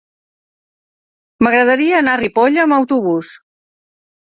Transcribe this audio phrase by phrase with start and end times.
[1.43, 3.33] M'agradaria anar a Ripoll amb autobús.